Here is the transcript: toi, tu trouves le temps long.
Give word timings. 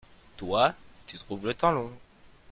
toi, 0.35 0.73
tu 1.05 1.15
trouves 1.19 1.45
le 1.45 1.53
temps 1.53 1.71
long. 1.71 1.91